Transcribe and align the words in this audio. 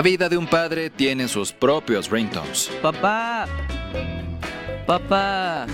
La 0.00 0.02
vida 0.02 0.30
de 0.30 0.38
un 0.38 0.46
padre 0.46 0.88
tiene 0.88 1.28
sus 1.28 1.52
propios 1.52 2.10
ringtones. 2.10 2.70
Papá. 2.80 3.46
Papá. 4.86 5.66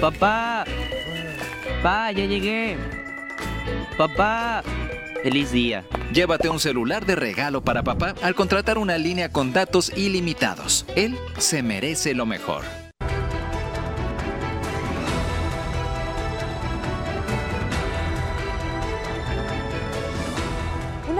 Papá. 0.00 0.64
Papá, 1.82 2.12
ya 2.12 2.24
llegué. 2.26 2.76
Papá. 3.98 4.62
Feliz 5.20 5.50
día. 5.50 5.84
Llévate 6.12 6.48
un 6.48 6.60
celular 6.60 7.04
de 7.04 7.16
regalo 7.16 7.64
para 7.64 7.82
papá 7.82 8.14
al 8.22 8.36
contratar 8.36 8.78
una 8.78 8.96
línea 8.98 9.30
con 9.30 9.52
datos 9.52 9.90
ilimitados. 9.96 10.86
Él 10.94 11.18
se 11.38 11.64
merece 11.64 12.14
lo 12.14 12.24
mejor. 12.24 12.62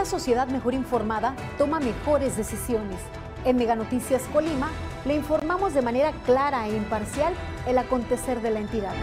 Una 0.03 0.11
sociedad 0.11 0.49
mejor 0.49 0.75
informada 0.75 1.37
toma 1.59 1.79
mejores 1.79 2.37
decisiones. 2.37 2.99
En 3.45 3.55
Mega 3.55 3.77
Noticias 3.77 4.23
Colima 4.33 4.69
le 5.05 5.15
informamos 5.15 5.75
de 5.75 5.83
manera 5.83 6.11
clara 6.27 6.67
e 6.67 6.77
imparcial 6.77 7.33
el 7.69 7.79
acontecer 7.79 8.43
de 8.43 8.51
la 8.51 8.59
entidad. 8.59 8.95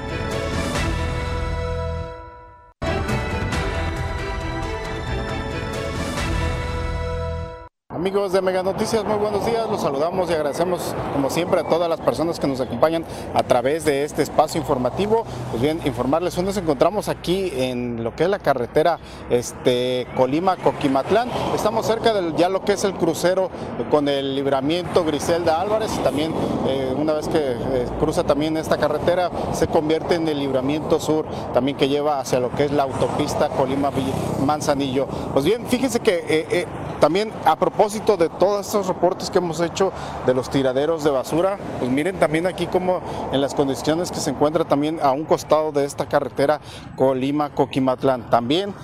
Amigos 8.00 8.32
de 8.32 8.42
Mega 8.42 8.64
Noticias, 8.64 9.04
muy 9.04 9.18
buenos 9.18 9.46
días. 9.46 9.70
Los 9.70 9.82
saludamos 9.82 10.30
y 10.30 10.34
agradecemos, 10.34 10.96
como 11.12 11.30
siempre, 11.30 11.60
a 11.60 11.64
todas 11.66 11.90
las 11.90 12.00
personas 12.00 12.40
que 12.40 12.48
nos 12.48 12.62
acompañan 12.62 13.04
a 13.34 13.44
través 13.44 13.84
de 13.84 14.06
este 14.06 14.22
espacio 14.22 14.58
informativo. 14.58 15.26
Pues 15.50 15.62
bien, 15.62 15.82
informarles, 15.84 16.38
hoy 16.38 16.46
nos 16.46 16.56
encontramos 16.56 17.10
aquí 17.10 17.52
en 17.54 18.02
lo 18.02 18.16
que 18.16 18.24
es 18.24 18.30
la 18.30 18.40
carretera 18.40 19.00
este, 19.30 20.08
Colima-Coquimatlán. 20.16 21.30
Estamos 21.54 21.88
cerca 21.88 22.14
de 22.14 22.32
ya 22.38 22.48
lo 22.48 22.64
que 22.64 22.72
es 22.72 22.86
el 22.86 22.94
crucero 22.94 23.52
con 23.92 24.08
el 24.08 24.34
libramiento 24.34 25.04
Griselda 25.04 25.60
Álvarez. 25.60 25.92
También, 26.02 26.34
eh, 26.70 26.96
una 26.98 27.12
vez 27.12 27.28
que 27.28 27.38
eh, 27.38 27.86
cruza 28.00 28.24
también 28.24 28.56
esta 28.56 28.78
carretera, 28.78 29.30
se 29.52 29.68
convierte 29.68 30.16
en 30.16 30.26
el 30.30 30.40
libramiento 30.40 31.02
sur, 31.02 31.26
también 31.54 31.76
que 31.76 31.90
lleva 31.90 32.22
hacia 32.22 32.40
lo 32.40 32.50
que 32.52 32.64
es 32.64 32.72
la 32.72 32.84
autopista 32.84 33.50
Colima-Manzanillo. 33.50 35.06
Pues 35.34 35.44
bien, 35.44 35.68
fíjense 35.68 36.00
que 36.00 36.24
eh, 36.30 36.66
también 37.02 37.32
a 37.46 37.58
propósito 37.58 37.89
de 37.90 38.30
todos 38.30 38.68
estos 38.68 38.88
reportes 38.88 39.32
que 39.32 39.40
hemos 39.40 39.60
hecho 39.62 39.92
de 40.28 40.34
los 40.36 40.50
tiraderos 40.50 41.04
de 41.04 41.10
basura, 41.10 41.58
pues 41.80 41.90
miren 41.90 42.20
también 42.20 42.46
aquí 42.46 42.68
como 42.68 43.02
en 43.32 43.42
las 43.42 43.56
condiciones 43.56 44.12
que 44.12 44.20
se 44.20 44.30
encuentra 44.30 44.64
también 44.64 45.00
a 45.02 45.12
un 45.12 45.26
costado 45.26 45.72
de 45.72 45.86
esta 45.86 46.06
carretera 46.06 46.62
Colima-Coquimatlán. 46.98 48.30
También 48.30 48.76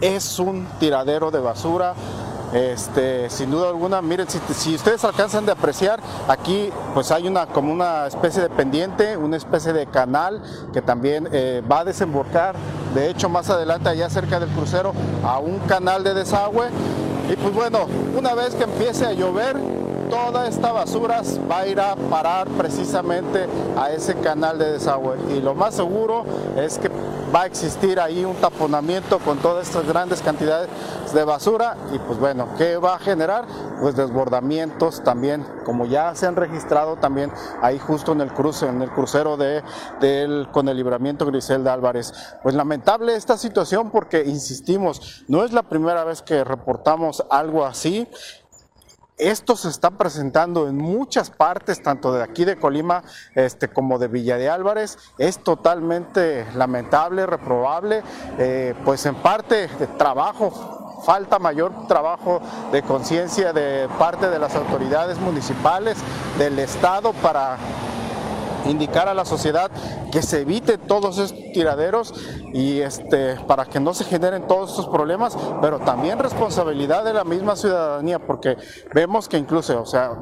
es 0.00 0.38
un 0.38 0.66
tiradero 0.80 1.30
de 1.30 1.40
basura. 1.40 1.94
Este, 2.54 3.28
sin 3.28 3.50
duda 3.50 3.68
alguna, 3.68 4.00
miren, 4.00 4.26
si, 4.30 4.74
ustedes 4.74 5.04
alcanzan 5.04 5.44
de 5.44 5.52
apreciar, 5.52 6.00
aquí 6.28 6.70
pues 6.94 7.10
hay 7.10 7.26
una 7.26 7.46
como 7.46 7.72
una 7.72 8.06
especie 8.06 8.40
de 8.40 8.48
pendiente, 8.48 9.16
una 9.16 9.36
especie 9.36 9.72
de 9.72 9.86
canal 9.86 10.40
que 10.72 10.80
también 10.80 11.28
eh, 11.32 11.62
va 11.70 11.80
a 11.80 11.84
desembocar, 11.84 12.54
de 12.94 13.10
hecho 13.10 13.28
más 13.28 13.50
adelante 13.50 13.88
allá 13.88 14.08
cerca 14.08 14.38
del 14.38 14.48
crucero, 14.50 14.94
a 15.24 15.40
un 15.40 15.58
canal 15.58 16.04
de 16.04 16.14
desagüe 16.14 16.68
y 17.28 17.36
pues 17.36 17.54
bueno, 17.54 17.86
una 18.16 18.34
vez 18.34 18.54
que 18.54 18.64
empiece 18.64 19.04
a 19.04 19.12
llover, 19.12 19.56
toda 20.08 20.46
esta 20.46 20.72
basura 20.72 21.22
va 21.50 21.60
a 21.60 21.66
ir 21.66 21.80
a 21.80 21.96
parar 21.96 22.46
precisamente 22.48 23.46
a 23.76 23.90
ese 23.90 24.14
canal 24.16 24.58
de 24.58 24.72
desagüe. 24.72 25.16
Y 25.36 25.40
lo 25.40 25.54
más 25.54 25.74
seguro 25.74 26.24
es 26.56 26.78
que 26.78 26.90
va 27.34 27.42
a 27.42 27.46
existir 27.46 27.98
ahí 28.00 28.24
un 28.24 28.36
taponamiento 28.36 29.18
con 29.18 29.38
todas 29.38 29.66
estas 29.68 29.86
grandes 29.86 30.22
cantidades 30.22 30.68
de 31.12 31.24
basura 31.24 31.76
y 31.92 31.98
pues 31.98 32.18
bueno, 32.18 32.48
¿qué 32.56 32.76
va 32.76 32.94
a 32.94 32.98
generar? 32.98 33.46
Pues 33.80 33.96
desbordamientos 33.96 35.02
también, 35.02 35.44
como 35.64 35.86
ya 35.86 36.14
se 36.14 36.26
han 36.26 36.36
registrado 36.36 36.96
también 36.96 37.32
ahí 37.62 37.78
justo 37.78 38.12
en 38.12 38.20
el 38.20 38.32
cruce, 38.32 38.66
en 38.66 38.82
el 38.82 38.90
crucero 38.90 39.36
de, 39.36 39.62
con 40.52 40.68
el 40.68 40.76
libramiento 40.76 41.26
Griselda 41.26 41.72
Álvarez. 41.72 42.12
Pues 42.42 42.54
lamentable 42.54 43.14
esta 43.14 43.36
situación 43.36 43.90
porque, 43.90 44.24
insistimos, 44.24 45.24
no 45.28 45.44
es 45.44 45.52
la 45.52 45.62
primera 45.62 46.04
vez 46.04 46.22
que 46.22 46.44
reportamos 46.44 47.24
algo 47.30 47.64
así 47.64 48.08
estos 49.18 49.60
se 49.60 49.68
están 49.68 49.96
presentando 49.96 50.68
en 50.68 50.76
muchas 50.76 51.30
partes, 51.30 51.82
tanto 51.82 52.12
de 52.12 52.22
aquí 52.22 52.44
de 52.44 52.58
Colima 52.58 53.02
este, 53.34 53.68
como 53.68 53.98
de 53.98 54.08
Villa 54.08 54.36
de 54.36 54.50
Álvarez. 54.50 54.98
Es 55.18 55.38
totalmente 55.38 56.46
lamentable, 56.54 57.24
reprobable, 57.24 58.02
eh, 58.38 58.74
pues 58.84 59.06
en 59.06 59.14
parte 59.14 59.68
de 59.68 59.86
trabajo, 59.86 61.02
falta 61.04 61.38
mayor 61.38 61.86
trabajo 61.88 62.40
de 62.72 62.82
conciencia 62.82 63.52
de 63.52 63.88
parte 63.98 64.28
de 64.28 64.38
las 64.38 64.54
autoridades 64.54 65.18
municipales, 65.18 65.96
del 66.38 66.58
Estado 66.58 67.12
para 67.14 67.56
indicar 68.68 69.08
a 69.08 69.14
la 69.14 69.24
sociedad 69.24 69.70
que 70.12 70.22
se 70.22 70.40
evite 70.40 70.78
todos 70.78 71.18
estos 71.18 71.38
tiraderos 71.52 72.14
y 72.52 72.80
este 72.80 73.36
para 73.46 73.64
que 73.66 73.80
no 73.80 73.94
se 73.94 74.04
generen 74.04 74.46
todos 74.46 74.70
estos 74.70 74.88
problemas, 74.88 75.36
pero 75.60 75.78
también 75.80 76.18
responsabilidad 76.18 77.04
de 77.04 77.12
la 77.12 77.24
misma 77.24 77.56
ciudadanía, 77.56 78.18
porque 78.18 78.56
vemos 78.94 79.28
que 79.28 79.38
incluso, 79.38 79.80
o 79.80 79.86
sea, 79.86 80.12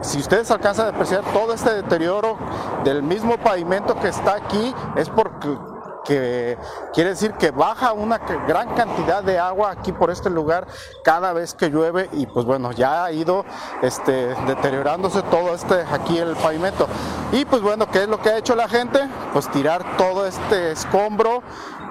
si 0.00 0.18
ustedes 0.18 0.50
alcanzan 0.50 0.86
a 0.86 0.90
apreciar 0.90 1.22
todo 1.32 1.54
este 1.54 1.74
deterioro 1.74 2.36
del 2.84 3.02
mismo 3.02 3.36
pavimento 3.38 3.94
que 4.00 4.08
está 4.08 4.34
aquí, 4.34 4.74
es 4.96 5.08
porque 5.08 5.56
que 6.04 6.58
quiere 6.92 7.10
decir 7.10 7.32
que 7.32 7.50
baja 7.50 7.92
una 7.92 8.18
gran 8.46 8.74
cantidad 8.74 9.22
de 9.22 9.38
agua 9.38 9.70
aquí 9.72 9.92
por 9.92 10.10
este 10.10 10.30
lugar 10.30 10.66
cada 11.02 11.32
vez 11.32 11.54
que 11.54 11.70
llueve 11.70 12.08
y 12.12 12.26
pues 12.26 12.44
bueno, 12.44 12.72
ya 12.72 13.04
ha 13.04 13.12
ido 13.12 13.44
este, 13.82 14.34
deteriorándose 14.46 15.22
todo 15.22 15.54
este 15.54 15.84
aquí 15.90 16.18
el 16.18 16.36
pavimento. 16.36 16.86
Y 17.32 17.44
pues 17.44 17.62
bueno, 17.62 17.90
¿qué 17.90 18.02
es 18.02 18.08
lo 18.08 18.20
que 18.20 18.30
ha 18.30 18.38
hecho 18.38 18.54
la 18.54 18.68
gente? 18.68 19.00
Pues 19.32 19.50
tirar 19.50 19.96
todo 19.96 20.26
este 20.26 20.72
escombro 20.72 21.42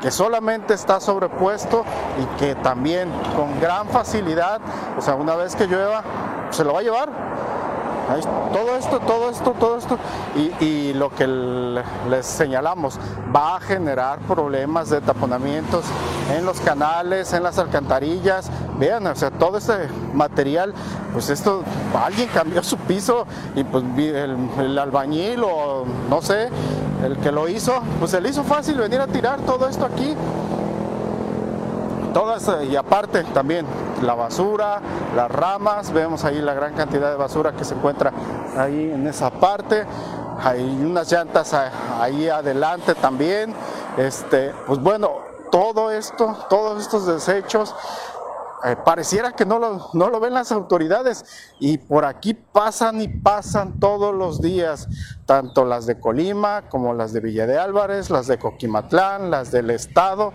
que 0.02 0.12
solamente 0.12 0.74
está 0.74 1.00
sobrepuesto 1.00 1.86
y 2.22 2.40
que 2.40 2.56
también 2.56 3.12
con 3.36 3.60
gran 3.60 3.88
facilidad, 3.88 4.60
o 4.98 5.02
sea, 5.02 5.16
una 5.16 5.36
vez 5.36 5.56
que 5.56 5.66
llueva, 5.66 6.04
se 6.52 6.64
lo 6.64 6.74
va 6.74 6.80
a 6.80 6.84
llevar 6.84 7.10
todo 8.52 8.76
esto, 8.76 9.00
todo 9.00 9.30
esto, 9.30 9.52
todo 9.52 9.78
esto, 9.78 9.98
y, 10.60 10.94
lo 10.94 11.10
que 11.10 11.28
les 11.28 12.26
señalamos 12.26 13.00
va 13.36 13.56
a 13.56 13.60
generar 13.60 14.20
problemas 14.20 14.90
de 14.90 15.02
taponamientos 15.02 15.86
en 16.36 16.46
los 16.46 16.60
canales, 16.60 17.34
en 17.34 17.44
las 17.44 17.58
alcantarillas. 17.58 18.50
Vean, 18.78 19.08
o 19.08 19.16
sea, 19.16 19.32
todo 19.32 19.58
este 19.58 19.74
material, 20.14 20.74
pues 21.14 21.30
esto, 21.30 21.64
alguien 22.04 22.30
cambió 22.34 22.64
su 22.64 22.78
piso 22.78 23.26
y 23.56 23.64
pues 23.64 23.84
el, 23.98 24.38
el 24.60 24.78
albañil 24.78 25.44
o 25.44 25.86
no 26.10 26.22
sé, 26.22 26.50
el 27.04 27.18
que 27.18 27.32
lo 27.32 27.48
hizo, 27.48 27.82
pues 28.00 28.12
se 28.12 28.22
le 28.22 28.30
hizo 28.30 28.44
fácil 28.44 28.78
venir 28.78 29.00
a 29.00 29.08
tirar 29.08 29.40
todo 29.42 29.68
esto 29.68 29.86
aquí. 29.86 30.16
Todas 32.14 32.50
y 32.70 32.76
aparte 32.76 33.24
también 33.34 33.66
la 34.04 34.14
basura, 34.14 34.82
las 35.16 35.32
ramas, 35.32 35.92
vemos 35.92 36.26
ahí 36.26 36.42
la 36.42 36.54
gran 36.54 36.74
cantidad 36.74 37.10
de 37.10 37.16
basura 37.16 37.54
que 37.54 37.64
se 37.64 37.76
encuentra 37.76 38.12
ahí 38.58 38.92
en 38.92 39.08
esa 39.08 39.30
parte, 39.32 39.86
hay 40.40 40.62
unas 40.62 41.12
llantas 41.12 41.54
ahí 41.54 42.30
adelante 42.30 42.96
también, 42.96 43.54
este, 43.98 44.54
pues 44.68 44.80
bueno, 44.80 45.12
todo 45.52 45.92
esto, 45.92 46.36
todos 46.50 46.82
estos 46.82 47.06
desechos 47.06 47.76
eh, 48.66 48.78
pareciera 48.78 49.34
que 49.34 49.46
no 49.46 49.60
lo, 49.60 49.90
no 49.94 50.10
lo 50.10 50.22
ven 50.22 50.34
las 50.34 50.54
autoridades. 50.54 51.26
Y 51.60 51.78
por 51.78 52.06
aquí 52.06 52.34
pasan 52.34 53.02
y 53.02 53.10
pasan 53.10 53.80
todos 53.80 54.16
los 54.16 54.42
días, 54.42 54.88
tanto 55.26 55.66
las 55.66 55.86
de 55.86 56.00
Colima 56.00 56.70
como 56.70 56.94
las 56.94 57.12
de 57.12 57.20
Villa 57.20 57.46
de 57.46 57.58
Álvarez, 57.58 58.10
las 58.10 58.28
de 58.28 58.40
Coquimatlán, 58.40 59.30
las 59.30 59.52
del 59.52 59.70
Estado, 59.70 60.32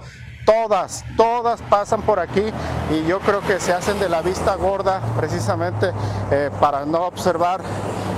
todas, 0.49 1.05
todas 1.15 1.61
pasan 1.61 2.01
por 2.01 2.19
aquí 2.19 2.43
y 2.91 3.07
yo 3.07 3.21
creo 3.21 3.43
que 3.43 3.61
se 3.61 3.71
hacen 3.71 4.01
de 4.01 4.09
la 4.09 4.23
vista 4.23 4.55
gorda 4.55 5.03
precisamente 5.15 5.93
eh, 6.31 6.51
para 6.59 6.87
no 6.87 7.03
observar 7.03 7.61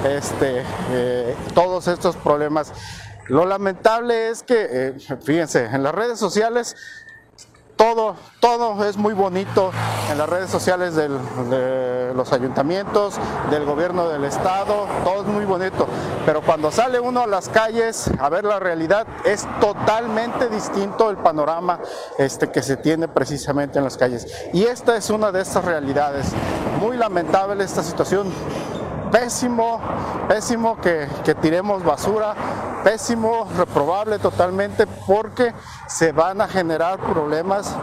este, 0.04 0.64
eh, 0.92 1.36
todos 1.54 1.88
estos 1.88 2.14
problemas. 2.16 2.72
Lo 3.26 3.46
lamentable 3.46 4.28
es 4.28 4.44
que, 4.44 4.68
eh, 4.70 4.94
fíjense, 5.24 5.64
en 5.64 5.82
las 5.82 5.92
redes 5.92 6.20
sociales 6.20 6.76
todo, 7.80 8.14
todo 8.40 8.84
es 8.84 8.98
muy 8.98 9.14
bonito 9.14 9.70
en 10.10 10.18
las 10.18 10.28
redes 10.28 10.50
sociales 10.50 10.94
de 10.96 12.12
los 12.14 12.30
ayuntamientos, 12.30 13.14
del 13.50 13.64
gobierno 13.64 14.06
del 14.06 14.24
estado, 14.24 14.86
todo 15.02 15.22
es 15.22 15.26
muy 15.26 15.46
bonito. 15.46 15.86
Pero 16.26 16.42
cuando 16.42 16.70
sale 16.70 17.00
uno 17.00 17.22
a 17.22 17.26
las 17.26 17.48
calles 17.48 18.10
a 18.20 18.28
ver 18.28 18.44
la 18.44 18.58
realidad, 18.60 19.06
es 19.24 19.46
totalmente 19.62 20.50
distinto 20.50 21.08
el 21.08 21.16
panorama 21.16 21.80
este, 22.18 22.50
que 22.50 22.62
se 22.62 22.76
tiene 22.76 23.08
precisamente 23.08 23.78
en 23.78 23.84
las 23.84 23.96
calles. 23.96 24.26
Y 24.52 24.64
esta 24.64 24.94
es 24.94 25.08
una 25.08 25.32
de 25.32 25.40
estas 25.40 25.64
realidades. 25.64 26.26
Muy 26.78 26.98
lamentable 26.98 27.64
esta 27.64 27.82
situación 27.82 28.30
pésimo, 29.10 29.80
pésimo 30.28 30.78
que, 30.80 31.08
tiremos 31.40 31.82
basura, 31.82 32.34
pésimo, 32.84 33.46
reprobable 33.56 34.18
totalmente 34.18 34.86
porque 35.06 35.54
se 35.86 36.12
van 36.12 36.40
a 36.40 36.48
generar 36.48 36.98
problemas 36.98 37.74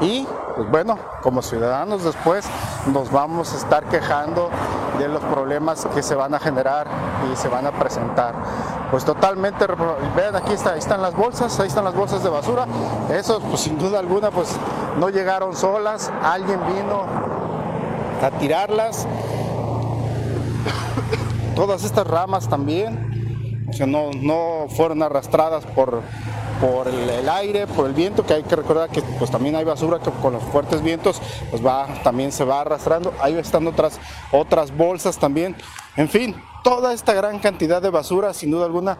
y 0.00 0.26
pues 0.54 0.70
bueno, 0.70 0.98
como 1.22 1.42
ciudadanos 1.42 2.04
después 2.04 2.44
nos 2.92 3.10
vamos 3.10 3.52
a 3.54 3.56
estar 3.56 3.84
quejando 3.84 4.50
de 4.98 5.08
los 5.08 5.22
problemas 5.22 5.86
que 5.94 6.02
se 6.02 6.14
van 6.14 6.34
a 6.34 6.40
generar 6.40 6.88
y 7.32 7.36
se 7.36 7.48
van 7.48 7.66
a 7.66 7.72
presentar. 7.72 8.34
Pues 8.90 9.04
totalmente, 9.04 9.66
vean 10.16 10.34
aquí 10.34 10.52
están 10.52 11.02
las 11.02 11.14
bolsas, 11.14 11.58
ahí 11.60 11.68
están 11.68 11.84
las 11.84 11.94
bolsas 11.94 12.22
de 12.22 12.28
basura. 12.28 12.66
Eso, 13.10 13.40
pues 13.40 13.60
sin 13.60 13.78
duda 13.78 14.00
alguna, 14.00 14.30
pues 14.30 14.48
no 14.98 15.10
llegaron 15.10 15.54
solas, 15.54 16.10
alguien 16.24 16.60
vino 16.66 17.04
a 18.20 18.30
tirarlas. 18.38 19.06
Todas 21.54 21.84
estas 21.84 22.06
ramas 22.06 22.48
también, 22.48 23.17
o 23.80 23.86
no, 23.86 24.10
no 24.12 24.66
fueron 24.68 25.02
arrastradas 25.02 25.64
por, 25.66 26.02
por 26.60 26.88
el, 26.88 27.28
aire, 27.28 27.66
por 27.66 27.86
el 27.86 27.94
viento, 27.94 28.24
que 28.24 28.34
hay 28.34 28.42
que 28.42 28.56
recordar 28.56 28.88
que 28.90 29.02
pues 29.02 29.30
también 29.30 29.56
hay 29.56 29.64
basura 29.64 29.98
que 30.00 30.10
con 30.10 30.32
los 30.32 30.42
fuertes 30.44 30.82
vientos 30.82 31.20
pues 31.50 31.64
va, 31.64 31.86
también 32.02 32.32
se 32.32 32.44
va 32.44 32.62
arrastrando. 32.62 33.12
Ahí 33.20 33.34
están 33.36 33.66
otras, 33.66 34.00
otras 34.32 34.76
bolsas 34.76 35.18
también. 35.18 35.54
En 35.96 36.08
fin, 36.08 36.34
toda 36.64 36.92
esta 36.92 37.12
gran 37.12 37.38
cantidad 37.38 37.82
de 37.82 37.90
basura, 37.90 38.32
sin 38.34 38.50
duda 38.50 38.66
alguna. 38.66 38.98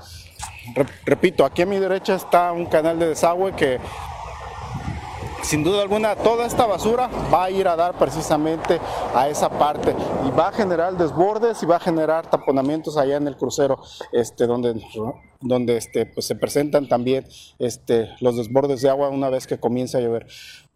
repito, 1.05 1.45
aquí 1.45 1.63
a 1.63 1.67
mi 1.67 1.79
derecha 1.79 2.15
está 2.15 2.53
un 2.53 2.67
canal 2.67 2.99
de 2.99 3.09
desagüe 3.09 3.53
que 3.53 3.79
sin 5.49 5.65
duda 5.65 5.81
alguna 5.81 6.15
toda 6.15 6.45
esta 6.45 6.67
basura 6.67 7.09
va 7.33 7.45
a 7.45 7.51
ir 7.51 7.67
a 7.69 7.75
dar 7.75 7.97
precisamente 7.97 8.79
a 9.15 9.31
esa 9.31 9.49
parte 9.49 9.97
y 10.27 10.31
va 10.33 10.49
a 10.49 10.53
generar 10.53 10.99
desbordes 10.99 11.63
y 11.63 11.67
va 11.67 11.77
a 11.77 11.81
generar 11.81 12.31
taponamientos 12.31 12.99
allá 12.99 13.17
en 13.17 13.27
el 13.27 13.39
crucero 13.39 13.81
este 14.13 14.47
donde 14.47 14.79
donde 15.41 15.79
este 15.79 16.05
pues 16.05 16.27
se 16.27 16.35
presentan 16.35 16.87
también 16.87 17.27
este 17.59 18.11
los 18.21 18.37
desbordes 18.37 18.83
de 18.83 18.91
agua 18.91 19.09
una 19.09 19.31
vez 19.31 19.47
que 19.47 19.59
comienza 19.59 19.97
a 19.97 20.03
llover 20.03 20.27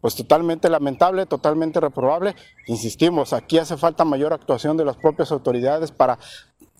pues 0.03 0.15
totalmente 0.15 0.69
lamentable, 0.69 1.25
totalmente 1.25 1.79
reprobable. 1.79 2.35
Insistimos, 2.67 3.31
aquí 3.31 3.57
hace 3.57 3.77
falta 3.77 4.03
mayor 4.03 4.33
actuación 4.33 4.75
de 4.75 4.83
las 4.83 4.97
propias 4.97 5.31
autoridades 5.31 5.93
para 5.93 6.19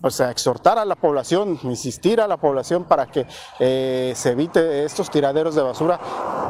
o 0.04 0.10
sea, 0.10 0.30
exhortar 0.30 0.78
a 0.78 0.84
la 0.84 0.96
población, 0.96 1.58
insistir 1.62 2.20
a 2.20 2.28
la 2.28 2.36
población 2.36 2.84
para 2.84 3.06
que 3.06 3.26
eh, 3.58 4.12
se 4.14 4.32
evite 4.32 4.84
estos 4.84 5.10
tiraderos 5.10 5.54
de 5.54 5.62
basura 5.62 5.98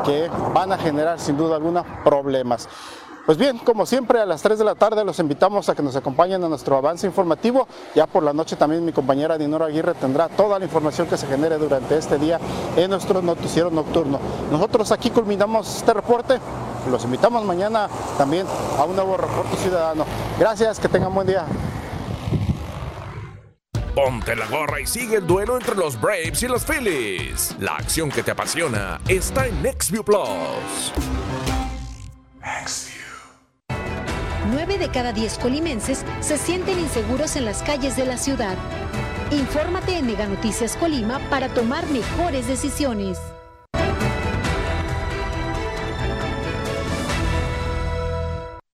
que 0.05 0.29
van 0.53 0.73
a 0.73 0.77
generar 0.77 1.21
sin 1.21 1.37
duda 1.37 1.55
alguna 1.55 2.03
problemas. 2.03 2.69
Pues 3.27 3.39
bien, 3.39 3.59
como 3.59 3.87
siempre, 3.87 4.21
a 4.21 4.27
las 4.27 4.43
3 4.43 4.59
de 4.59 4.65
la 4.65 4.75
tarde 4.75 5.05
los 5.05 5.21
invitamos 5.21 5.69
a 5.69 5.75
que 5.77 5.83
nos 5.83 5.95
acompañen 5.95 6.43
a 6.43 6.49
nuestro 6.49 6.77
avance 6.77 7.07
informativo. 7.07 7.69
Ya 7.95 8.07
por 8.09 8.25
la 8.25 8.33
noche 8.33 8.57
también 8.57 8.85
mi 8.85 8.93
compañera 8.93 9.39
Dinora 9.39 9.67
Aguirre 9.67 9.95
tendrá 9.95 10.29
toda 10.29 10.59
la 10.59 10.65
información 10.65 11.07
que 11.07 11.17
se 11.17 11.29
genere 11.29 11.57
durante 11.57 11.97
este 11.97 12.19
día 12.19 12.41
en 12.77 12.91
nuestro 12.91 13.23
noticiero 13.23 13.71
nocturno. 13.71 14.19
Nosotros 14.51 14.91
aquí 14.91 15.11
culminamos 15.11 15.77
este 15.77 15.95
reporte. 15.95 16.39
Los 16.91 17.05
invitamos 17.05 17.45
mañana 17.45 17.89
también 18.19 18.47
a 18.79 18.85
un 18.85 18.97
nuevo 18.97 19.17
reporte 19.17 19.57
ciudadano. 19.57 20.05
Gracias, 20.39 20.81
que 20.81 20.89
tengan 20.89 21.15
buen 21.15 21.29
día. 21.29 21.47
Ponte 24.05 24.37
la 24.37 24.47
gorra 24.49 24.83
y 24.83 24.87
sigue 24.87 25.17
el 25.17 25.27
duelo 25.27 25.57
entre 25.57 25.75
los 25.75 25.99
Braves 25.99 26.43
y 26.43 26.47
los 26.47 26.67
Phillies. 26.67 27.57
La 27.59 27.77
acción 27.77 28.11
que 28.11 28.23
te 28.23 28.33
apasiona 28.33 29.01
está 29.09 29.47
en 29.47 29.63
NextView 29.63 30.05
Plus. 30.05 30.93
9 34.51 34.77
de 34.77 34.89
cada 34.91 35.15
10 35.15 35.39
colimenses 35.39 36.05
se 36.21 36.37
sienten 36.37 36.79
inseguros 36.79 37.35
en 37.37 37.47
las 37.47 37.63
calles 37.63 37.97
de 37.97 38.05
la 38.05 38.19
ciudad. 38.19 38.59
Infórmate 39.31 39.97
en 39.97 40.07
Mega 40.07 40.27
Noticias 40.27 40.77
Colima 40.77 41.19
para 41.31 41.49
tomar 41.49 41.87
mejores 41.87 42.47
decisiones. 42.47 43.19